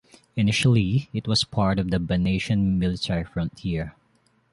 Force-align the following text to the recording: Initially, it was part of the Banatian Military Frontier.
Initially, 0.35 1.09
it 1.13 1.27
was 1.27 1.43
part 1.43 1.77
of 1.77 1.91
the 1.91 1.99
Banatian 1.99 2.79
Military 2.79 3.23
Frontier. 3.23 3.93